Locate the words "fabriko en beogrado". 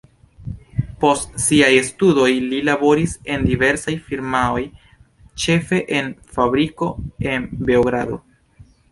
6.39-8.19